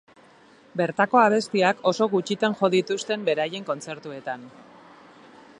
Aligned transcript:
Bertako 0.79 1.19
abestiak 1.23 1.83
oso 1.93 2.09
gutxitan 2.15 2.57
jo 2.63 2.71
dituzten 2.79 3.29
beraien 3.31 3.71
kontzertuetan. 3.71 4.53